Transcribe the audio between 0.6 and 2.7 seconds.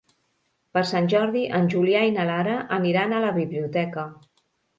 Per Sant Jordi en Julià i na Lara